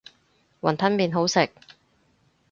[0.61, 1.51] 雲吞麵好食